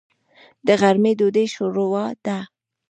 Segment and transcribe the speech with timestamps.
[0.67, 2.39] د غرمې ډوډۍ شوروا ده.